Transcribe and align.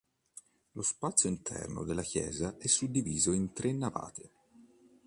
Lo 0.71 0.81
spazio 0.81 1.29
interno 1.29 1.83
della 1.83 2.01
chiesa 2.01 2.57
è 2.57 2.65
suddiviso 2.65 3.33
in 3.33 3.53
tre 3.53 3.71
navate. 3.71 4.31